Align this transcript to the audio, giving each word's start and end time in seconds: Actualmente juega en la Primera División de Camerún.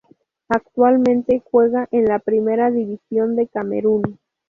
Actualmente 0.49 1.43
juega 1.45 1.87
en 1.91 2.05
la 2.05 2.17
Primera 2.17 2.71
División 2.71 3.35
de 3.35 3.47
Camerún. 3.47 4.17